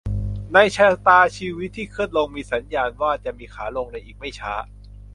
[0.53, 4.53] ในชะตาชีวิตที่ขึ้นลงมีสัญญาณว่าจะมีขาลงในอีกไม่ช้า